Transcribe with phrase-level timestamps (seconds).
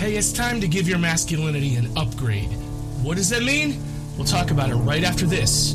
[0.00, 2.48] Hey, it's time to give your masculinity an upgrade.
[3.02, 3.84] What does that mean?
[4.16, 5.74] We'll talk about it right after this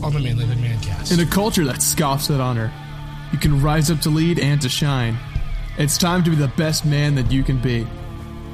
[0.00, 1.12] on the Manlyhood Mancast.
[1.12, 2.72] In a culture that scoffs at honor,
[3.32, 5.18] you can rise up to lead and to shine.
[5.76, 7.84] It's time to be the best man that you can be.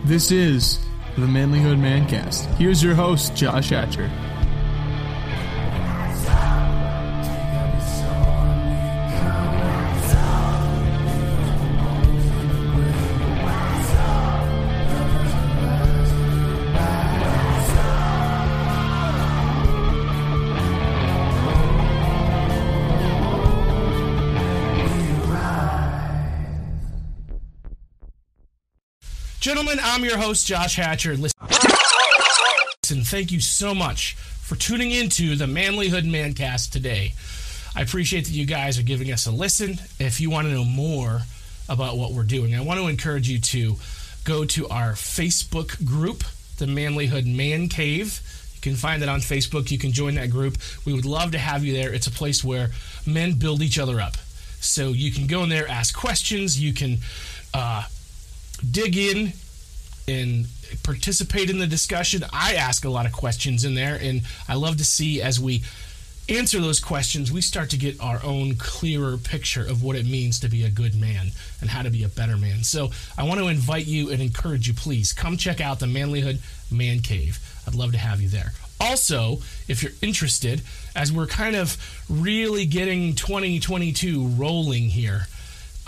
[0.05, 0.79] This is
[1.17, 2.47] the Manlyhood Mancast.
[2.55, 4.11] Here's your host, Josh Hatcher.
[29.51, 31.17] Gentlemen, I'm your host, Josh Hatcher.
[31.17, 31.35] Listen,
[33.03, 37.15] thank you so much for tuning into the Manlyhood Mancast today.
[37.75, 39.81] I appreciate that you guys are giving us a listen.
[39.99, 41.23] If you want to know more
[41.69, 43.75] about what we're doing, I want to encourage you to
[44.23, 46.23] go to our Facebook group,
[46.59, 48.21] the Manlyhood Man Cave.
[48.55, 49.73] You can find it on Facebook.
[49.73, 50.59] You can join that group.
[50.87, 51.93] We would love to have you there.
[51.93, 52.71] It's a place where
[53.05, 54.17] men build each other up.
[54.61, 56.63] So you can go in there, ask questions.
[56.63, 56.99] You can
[57.53, 57.87] uh,
[58.69, 59.33] dig in
[60.09, 60.47] and
[60.83, 62.25] participate in the discussion.
[62.33, 65.63] I ask a lot of questions in there, and I love to see as we
[66.29, 70.39] answer those questions, we start to get our own clearer picture of what it means
[70.41, 71.29] to be a good man
[71.61, 72.63] and how to be a better man.
[72.63, 76.39] So I want to invite you and encourage you, please come check out the Manlyhood
[76.71, 77.39] Man Cave.
[77.67, 78.53] I'd love to have you there.
[78.81, 79.39] Also,
[79.69, 80.63] if you're interested,
[80.95, 81.77] as we're kind of
[82.09, 85.27] really getting 2022 rolling here,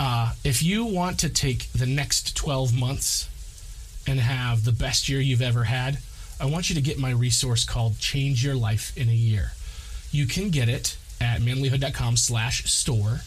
[0.03, 3.29] uh, if you want to take the next 12 months
[4.05, 5.99] and have the best year you've ever had,
[6.41, 9.53] I want you to get my resource called Change Your Life in a Year.
[10.11, 13.21] You can get it at manlyhood.com slash store.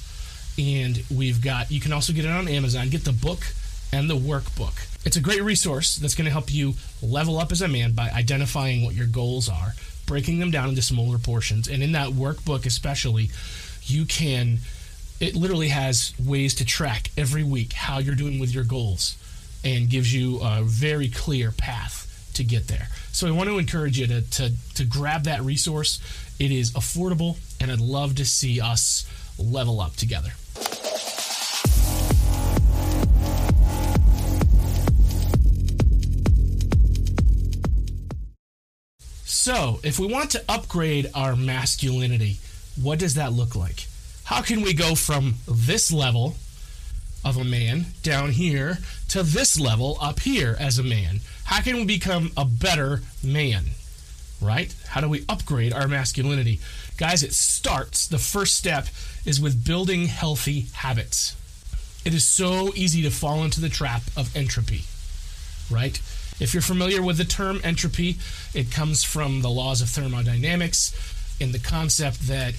[0.60, 2.90] And we've got, you can also get it on Amazon.
[2.90, 3.40] Get the book
[3.94, 4.76] and the workbook.
[5.06, 8.10] It's a great resource that's going to help you level up as a man by
[8.10, 9.76] identifying what your goals are,
[10.08, 11.70] breaking them down into smaller portions.
[11.70, 13.30] And in that workbook, especially,
[13.84, 14.60] you can,
[15.20, 19.18] it literally has ways to track every week how you're doing with your goals
[19.64, 22.88] and gives you a very clear path to get there.
[23.12, 26.00] So I want to encourage you to, to, to grab that resource.
[26.38, 29.10] It is affordable, and I'd love to see us
[29.40, 30.32] level up together.
[39.24, 42.40] So, if we want to upgrade our masculinity,
[42.82, 43.86] what does that look like?
[44.26, 46.36] How can we go from this level
[47.24, 51.20] of a man down here to this level up here as a man?
[51.44, 53.66] How can we become a better man?
[54.42, 54.74] Right?
[54.88, 56.60] How do we upgrade our masculinity?
[56.98, 58.88] Guys, it starts, the first step
[59.26, 61.36] is with building healthy habits.
[62.04, 64.86] It is so easy to fall into the trap of entropy,
[65.70, 66.02] right?
[66.40, 68.18] If you're familiar with the term entropy,
[68.56, 72.56] it comes from the laws of thermodynamics in the concept that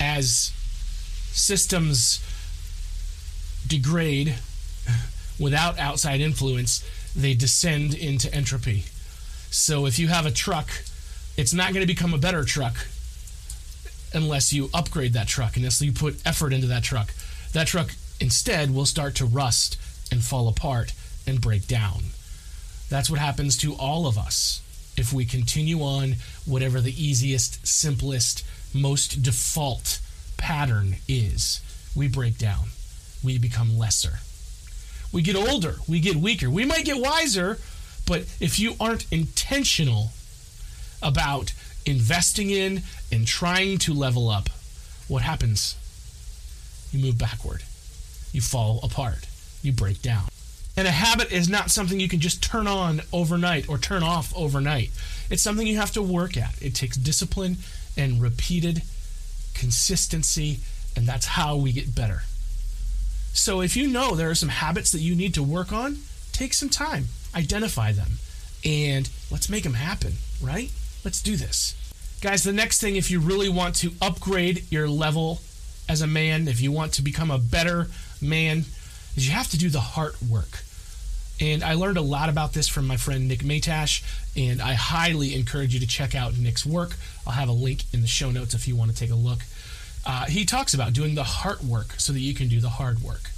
[0.00, 0.52] as
[1.34, 2.24] systems
[3.66, 4.36] degrade
[5.38, 6.84] without outside influence,
[7.14, 8.84] they descend into entropy.
[9.50, 10.70] So if you have a truck,
[11.36, 12.86] it's not going to become a better truck
[14.12, 17.12] unless you upgrade that truck, unless you put effort into that truck.
[17.52, 17.90] That truck
[18.20, 19.76] instead will start to rust
[20.12, 20.92] and fall apart
[21.26, 22.04] and break down.
[22.88, 24.60] That's what happens to all of us
[24.96, 29.98] if we continue on whatever the easiest, simplest, most default
[30.44, 31.62] pattern is.
[31.96, 32.66] We break down,
[33.24, 34.18] we become lesser.
[35.10, 36.50] We get older, we get weaker.
[36.50, 37.56] We might get wiser,
[38.06, 40.10] but if you aren't intentional
[41.02, 41.54] about
[41.86, 44.50] investing in and trying to level up,
[45.08, 45.76] what happens?
[46.92, 47.62] You move backward,
[48.32, 49.26] you fall apart,
[49.62, 50.24] you break down.
[50.76, 54.36] And a habit is not something you can just turn on overnight or turn off
[54.36, 54.90] overnight.
[55.30, 56.60] It's something you have to work at.
[56.60, 57.56] It takes discipline
[57.96, 58.82] and repeated
[59.54, 60.58] consistency,
[60.96, 62.22] and that's how we get better.
[63.32, 65.98] So if you know there are some habits that you need to work on,
[66.32, 68.12] take some time, identify them,
[68.64, 70.70] and let's make them happen, right?
[71.04, 71.74] Let's do this.
[72.20, 75.40] Guys, the next thing, if you really want to upgrade your level
[75.88, 77.88] as a man, if you want to become a better
[78.20, 78.64] man,
[79.16, 80.62] is you have to do the heart work.
[81.40, 84.02] And I learned a lot about this from my friend Nick Matash,
[84.36, 86.96] and I highly encourage you to check out Nick's work.
[87.26, 89.40] I'll have a link in the show notes if you want to take a look.
[90.06, 93.02] Uh, he talks about doing the heart work so that you can do the hard
[93.02, 93.30] work.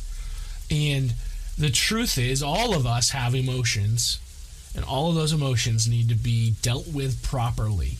[0.71, 1.15] And
[1.57, 4.19] the truth is, all of us have emotions,
[4.75, 7.97] and all of those emotions need to be dealt with properly.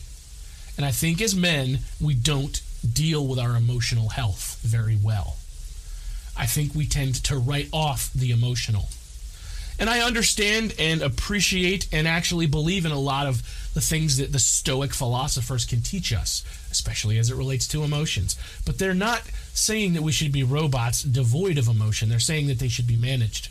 [0.75, 2.61] And I think as men, we don't
[2.93, 5.37] deal with our emotional health very well.
[6.37, 8.89] I think we tend to write off the emotional.
[9.79, 13.43] And I understand and appreciate and actually believe in a lot of
[13.73, 18.35] the things that the Stoic philosophers can teach us, especially as it relates to emotions.
[18.65, 19.21] But they're not
[19.53, 22.09] saying that we should be robots devoid of emotion.
[22.09, 23.49] They're saying that they should be managed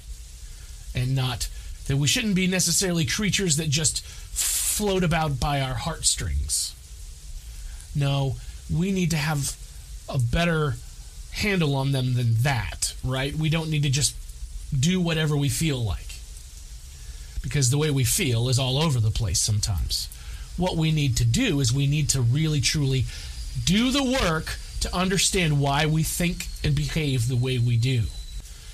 [0.96, 1.48] and not
[1.86, 6.74] that we shouldn't be necessarily creatures that just float about by our heartstrings.
[7.94, 8.36] No,
[8.74, 9.56] we need to have
[10.08, 10.74] a better
[11.32, 13.34] handle on them than that, right?
[13.34, 14.16] We don't need to just
[14.78, 16.15] do whatever we feel like
[17.46, 20.08] because the way we feel is all over the place sometimes.
[20.56, 23.04] What we need to do is we need to really truly
[23.64, 28.02] do the work to understand why we think and behave the way we do.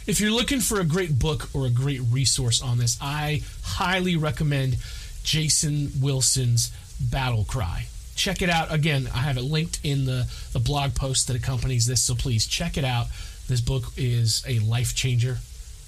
[0.06, 4.16] If you're looking for a great book or a great resource on this, I highly
[4.16, 4.78] recommend
[5.22, 7.86] Jason Wilson's Battle Cry.
[8.16, 8.72] Check it out.
[8.72, 12.46] Again, I have it linked in the, the blog post that accompanies this, so please
[12.46, 13.06] check it out.
[13.48, 15.38] This book is a life changer,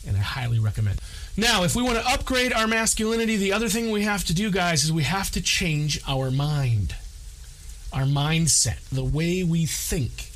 [0.07, 1.01] and I highly recommend.
[1.37, 4.53] Now, if we want to upgrade our masculinity, the other thing we have to do,
[4.53, 6.95] guys, is we have to change our mind,
[7.93, 10.31] our mindset, the way we think.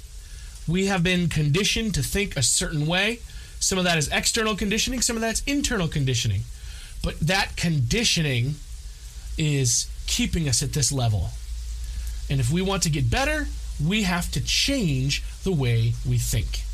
[0.66, 3.20] We have been conditioned to think a certain way.
[3.60, 6.42] Some of that is external conditioning, some of that's internal conditioning.
[7.02, 8.56] But that conditioning
[9.38, 11.30] is keeping us at this level.
[12.28, 13.46] And if we want to get better,
[13.84, 16.64] we have to change the way we think.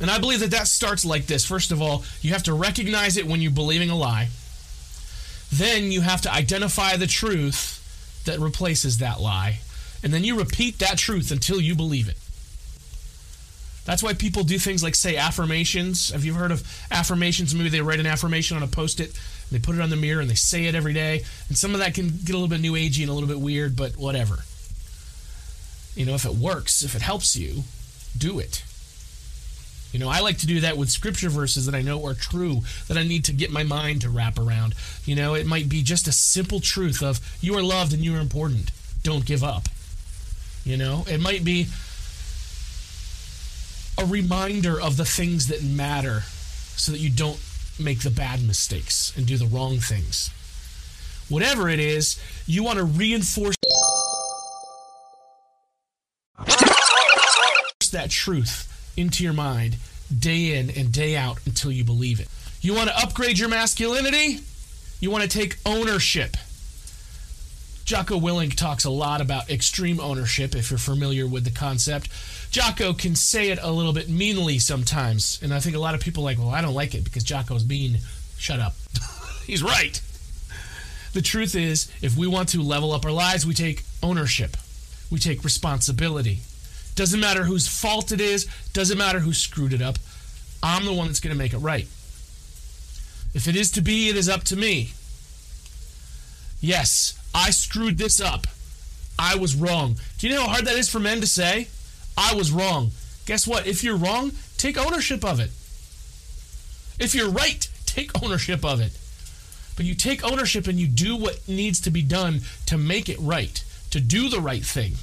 [0.00, 1.44] And I believe that that starts like this.
[1.44, 4.28] First of all, you have to recognize it when you're believing a lie.
[5.50, 9.60] Then you have to identify the truth that replaces that lie.
[10.02, 12.16] And then you repeat that truth until you believe it.
[13.86, 16.10] That's why people do things like say affirmations.
[16.10, 17.54] Have you heard of affirmations?
[17.54, 19.18] Maybe they write an affirmation on a post it,
[19.50, 21.22] they put it on the mirror, and they say it every day.
[21.48, 23.38] And some of that can get a little bit new agey and a little bit
[23.40, 24.40] weird, but whatever.
[25.94, 27.62] You know, if it works, if it helps you,
[28.18, 28.64] do it.
[29.96, 32.60] You know, I like to do that with scripture verses that I know are true,
[32.88, 34.74] that I need to get my mind to wrap around.
[35.06, 38.14] You know, it might be just a simple truth of you are loved and you
[38.14, 38.72] are important.
[39.02, 39.70] Don't give up.
[40.66, 41.68] You know, it might be
[43.96, 46.20] a reminder of the things that matter
[46.76, 47.40] so that you don't
[47.80, 50.28] make the bad mistakes and do the wrong things.
[51.30, 53.56] Whatever it is, you want to reinforce
[57.92, 59.76] that truth into your mind
[60.16, 62.28] day in and day out until you believe it.
[62.60, 64.40] You want to upgrade your masculinity?
[65.00, 66.36] You want to take ownership.
[67.84, 72.08] Jocko Willink talks a lot about extreme ownership, if you're familiar with the concept.
[72.50, 76.00] Jocko can say it a little bit meanly sometimes, and I think a lot of
[76.00, 77.98] people like, well, I don't like it because Jocko's mean.
[78.38, 78.74] Shut up.
[79.46, 80.00] He's right.
[81.12, 84.56] The truth is, if we want to level up our lives, we take ownership,
[85.10, 86.40] we take responsibility.
[86.96, 89.98] Doesn't matter whose fault it is, doesn't matter who screwed it up.
[90.62, 91.86] I'm the one that's going to make it right.
[93.34, 94.92] If it is to be, it is up to me.
[96.60, 98.46] Yes, I screwed this up.
[99.18, 99.96] I was wrong.
[100.18, 101.68] Do you know how hard that is for men to say?
[102.16, 102.90] I was wrong.
[103.26, 103.66] Guess what?
[103.66, 105.50] If you're wrong, take ownership of it.
[106.98, 108.92] If you're right, take ownership of it.
[109.76, 113.18] But you take ownership and you do what needs to be done to make it
[113.20, 114.94] right, to do the right thing.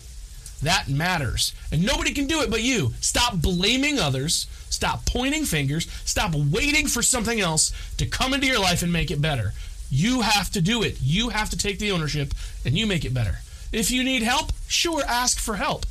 [0.63, 1.54] That matters.
[1.71, 2.94] And nobody can do it but you.
[3.00, 4.48] Stop blaming others.
[4.69, 5.89] Stop pointing fingers.
[6.06, 9.54] Stop waiting for something else to come into your life and make it better.
[9.89, 10.98] You have to do it.
[11.01, 12.34] You have to take the ownership
[12.65, 13.39] and you make it better.
[13.72, 15.86] If you need help, sure, ask for help.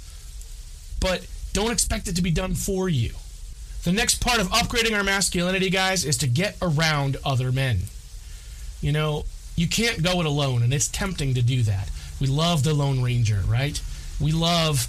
[1.00, 3.12] But don't expect it to be done for you.
[3.84, 7.78] The next part of upgrading our masculinity, guys, is to get around other men.
[8.80, 9.24] You know,
[9.56, 11.90] you can't go it alone, and it's tempting to do that.
[12.20, 13.80] We love the Lone Ranger, right?
[14.22, 14.86] We love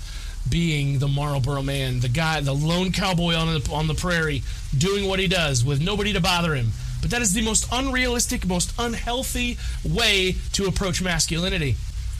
[0.50, 4.44] being the Marlboro man, the guy, the lone cowboy on the, on the prairie,
[4.78, 6.72] doing what he does with nobody to bother him.
[7.02, 11.76] But that is the most unrealistic, most unhealthy way to approach masculinity.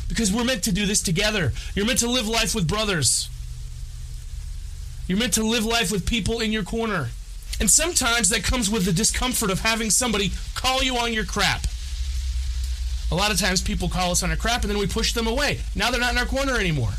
[0.10, 1.54] Because we're meant to do this together.
[1.76, 3.30] You're meant to live life with brothers.
[5.08, 7.10] You're meant to live life with people in your corner.
[7.60, 11.66] And sometimes that comes with the discomfort of having somebody call you on your crap.
[13.14, 15.28] A lot of times people call us on our crap and then we push them
[15.28, 15.60] away.
[15.76, 16.94] Now they're not in our corner anymore.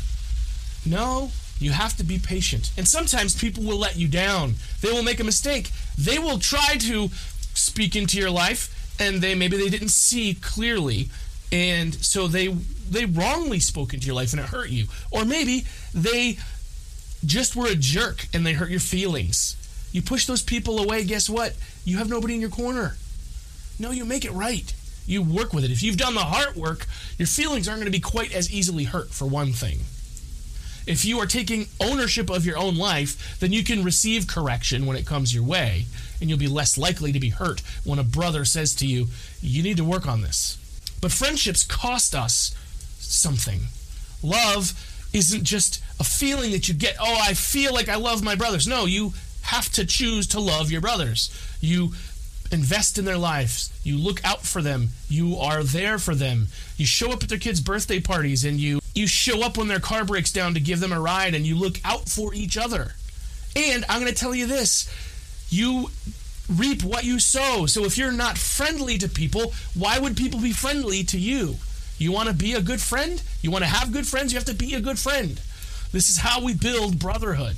[0.85, 1.29] No,
[1.59, 2.71] you have to be patient.
[2.77, 4.53] And sometimes people will let you down.
[4.79, 5.71] They will make a mistake.
[5.97, 7.09] They will try to
[7.53, 11.09] speak into your life and they maybe they didn't see clearly
[11.51, 14.85] and so they they wrongly spoke into your life and it hurt you.
[15.11, 16.37] Or maybe they
[17.25, 19.57] just were a jerk and they hurt your feelings.
[19.91, 21.55] You push those people away, guess what?
[21.83, 22.95] You have nobody in your corner.
[23.77, 24.73] No, you make it right.
[25.05, 25.71] You work with it.
[25.71, 26.85] If you've done the heart work,
[27.17, 29.79] your feelings aren't going to be quite as easily hurt, for one thing.
[30.87, 34.97] If you are taking ownership of your own life, then you can receive correction when
[34.97, 35.85] it comes your way,
[36.19, 39.07] and you'll be less likely to be hurt when a brother says to you,
[39.41, 40.57] You need to work on this.
[41.01, 42.55] But friendships cost us
[42.99, 43.61] something.
[44.21, 44.73] Love
[45.13, 48.67] isn't just a feeling that you get, oh, I feel like I love my brothers.
[48.67, 51.29] No, you have to choose to love your brothers.
[51.61, 51.93] You
[52.51, 53.71] invest in their lives.
[53.83, 54.89] You look out for them.
[55.09, 56.47] You are there for them.
[56.77, 59.79] You show up at their kids' birthday parties and you you show up when their
[59.79, 62.93] car breaks down to give them a ride and you look out for each other.
[63.55, 64.89] And I'm going to tell you this,
[65.49, 65.89] you
[66.49, 67.65] reap what you sow.
[67.65, 71.55] So if you're not friendly to people, why would people be friendly to you?
[71.97, 73.21] You want to be a good friend?
[73.41, 74.31] You want to have good friends?
[74.31, 75.39] You have to be a good friend.
[75.91, 77.57] This is how we build brotherhood.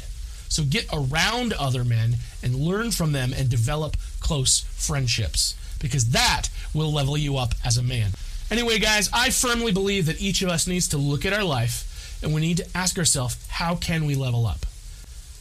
[0.49, 6.49] So get around other men and learn from them and develop close friendships because that
[6.73, 8.11] will level you up as a man.
[8.51, 12.19] Anyway, guys, I firmly believe that each of us needs to look at our life
[12.21, 14.65] and we need to ask ourselves, how can we level up?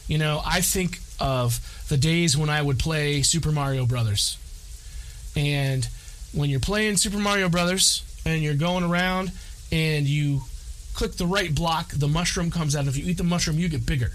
[0.07, 4.37] You know, I think of the days when I would play Super Mario Brothers.
[5.35, 5.85] And
[6.33, 9.33] when you're playing Super Mario Brothers and you're going around
[9.69, 10.43] and you
[10.93, 12.87] click the right block, the mushroom comes out.
[12.87, 14.11] If you eat the mushroom, you get bigger.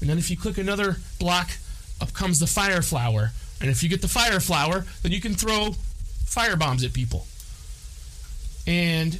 [0.00, 1.52] And then if you click another block,
[2.00, 3.30] up comes the fire flower.
[3.60, 5.72] And if you get the fire flower, then you can throw
[6.24, 7.26] fire bombs at people.
[8.66, 9.14] And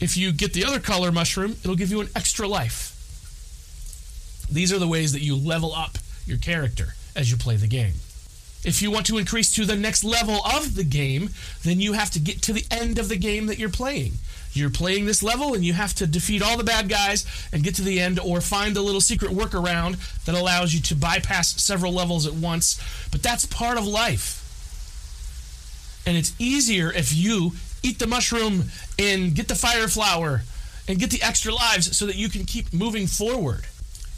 [0.00, 2.92] if you get the other color mushroom, it'll give you an extra life.
[4.50, 7.94] These are the ways that you level up your character as you play the game.
[8.64, 11.30] If you want to increase to the next level of the game,
[11.62, 14.14] then you have to get to the end of the game that you're playing.
[14.52, 17.74] You're playing this level and you have to defeat all the bad guys and get
[17.76, 21.92] to the end or find a little secret workaround that allows you to bypass several
[21.92, 22.80] levels at once.
[23.12, 24.42] But that's part of life.
[26.06, 28.64] And it's easier if you eat the mushroom
[28.98, 30.42] and get the fire flower
[30.88, 33.66] and get the extra lives so that you can keep moving forward.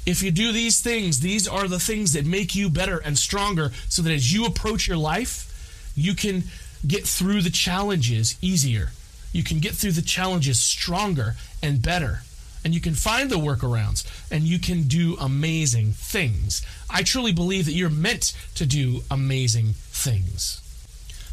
[0.09, 3.71] If you do these things, these are the things that make you better and stronger
[3.89, 6.45] so that as you approach your life, you can
[6.87, 8.91] get through the challenges easier
[9.33, 12.23] you can get through the challenges stronger and better.
[12.65, 16.63] And you can find the workarounds and you can do amazing things.
[16.91, 20.61] I truly believe that you're meant to do amazing things.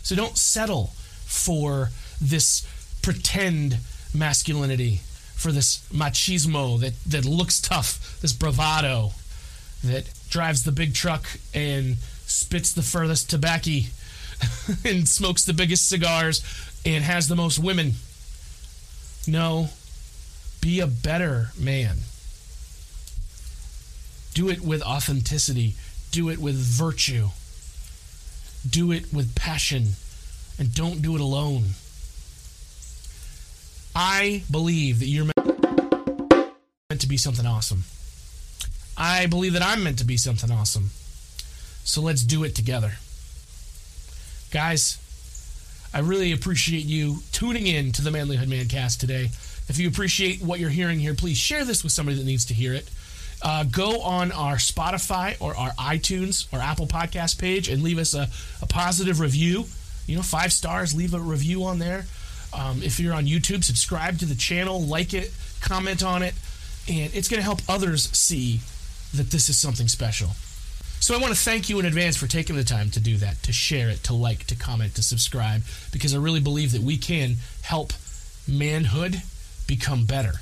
[0.04, 0.94] So don't settle
[1.26, 1.90] for
[2.22, 2.68] this
[3.02, 3.80] pretend
[4.14, 5.02] masculinity,
[5.36, 9.12] for this machismo that, that looks tough, this bravado
[9.84, 13.80] that drives the big truck and spits the furthest tobacco
[14.86, 16.44] and smokes the biggest cigars
[16.86, 17.94] and has the most women.
[19.28, 19.70] No,
[20.62, 21.98] be a better man.
[24.34, 25.76] Do it with authenticity,
[26.12, 27.30] do it with virtue,
[28.70, 29.92] do it with passion,
[30.60, 31.64] and don't do it alone.
[33.96, 37.86] I believe that you're meant to be something awesome.
[38.98, 40.90] I believe that I'm meant to be something awesome.
[41.86, 42.94] So let's do it together.
[44.52, 45.00] Guys,
[45.94, 49.30] I really appreciate you tuning in to the Manlyhood Mancast today.
[49.68, 52.54] If you appreciate what you're hearing here, please share this with somebody that needs to
[52.54, 52.90] hear it.
[53.42, 58.14] Uh, go on our Spotify or our iTunes or Apple Podcast page and leave us
[58.14, 58.28] a,
[58.62, 59.66] a positive review.
[60.06, 62.06] You know, five stars, leave a review on there.
[62.56, 66.34] Um, if you're on YouTube, subscribe to the channel, like it, comment on it,
[66.88, 68.62] and it's going to help others see
[69.14, 70.30] that this is something special.
[71.02, 73.44] So I want to thank you in advance for taking the time to do that,
[73.44, 76.98] to share it, to like, to comment, to subscribe, because I really believe that we
[76.98, 77.94] can help
[78.48, 79.22] manhood
[79.68, 80.40] become better.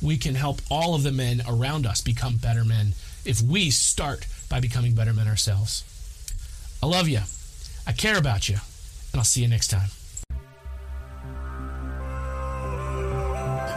[0.00, 4.26] We can help all of the men around us become better men if we start
[4.48, 5.82] by becoming better men ourselves.
[6.82, 7.20] I love you.
[7.86, 8.56] I care about you.
[9.12, 9.88] And I'll see you next time.